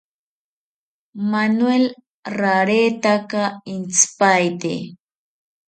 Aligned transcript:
Manuel 1.31 1.85
rareta 2.39 3.13
intzipaete 3.75 4.73